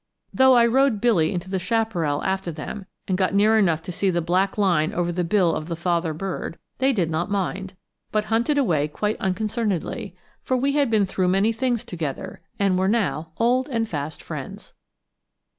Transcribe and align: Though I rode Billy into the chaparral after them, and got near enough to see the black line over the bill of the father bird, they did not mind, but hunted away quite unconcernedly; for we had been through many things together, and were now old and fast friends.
Though 0.33 0.53
I 0.55 0.65
rode 0.65 0.99
Billy 0.99 1.31
into 1.31 1.47
the 1.47 1.59
chaparral 1.59 2.23
after 2.23 2.51
them, 2.51 2.87
and 3.07 3.19
got 3.19 3.35
near 3.35 3.59
enough 3.59 3.83
to 3.83 3.91
see 3.91 4.09
the 4.09 4.19
black 4.19 4.57
line 4.57 4.93
over 4.95 5.11
the 5.11 5.23
bill 5.23 5.53
of 5.53 5.67
the 5.67 5.75
father 5.75 6.11
bird, 6.11 6.57
they 6.79 6.91
did 6.91 7.11
not 7.11 7.29
mind, 7.29 7.75
but 8.11 8.25
hunted 8.33 8.57
away 8.57 8.87
quite 8.87 9.17
unconcernedly; 9.21 10.15
for 10.41 10.57
we 10.57 10.71
had 10.71 10.89
been 10.89 11.05
through 11.05 11.27
many 11.27 11.51
things 11.51 11.83
together, 11.85 12.41
and 12.57 12.79
were 12.79 12.87
now 12.87 13.33
old 13.37 13.69
and 13.69 13.87
fast 13.87 14.23
friends. 14.23 14.73